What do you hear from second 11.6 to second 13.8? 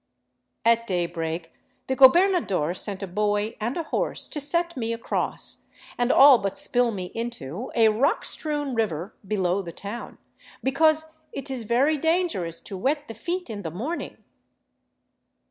very dangerous to wet the feet in the